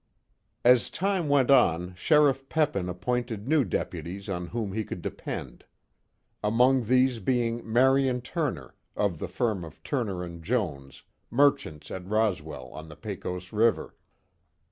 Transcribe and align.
As 0.65 0.89
time 0.89 1.29
went 1.29 1.51
on, 1.51 1.93
Sheriff 1.93 2.49
Peppin 2.49 2.89
appointed 2.89 3.47
new 3.47 3.63
deputies 3.63 4.27
on 4.27 4.47
whom 4.47 4.73
he 4.73 4.83
could 4.83 5.03
depend. 5.03 5.63
Among 6.43 6.85
these 6.85 7.19
being 7.19 7.61
Marion 7.71 8.21
Turner, 8.21 8.73
of 8.95 9.19
the 9.19 9.27
firm 9.27 9.63
of 9.63 9.83
Turner 9.83 10.27
& 10.39 10.41
Jones, 10.41 11.03
merchants 11.29 11.91
at 11.91 12.07
Roswell, 12.07 12.71
on 12.73 12.89
the 12.89 12.95
Pecos 12.95 13.53
river. 13.53 13.93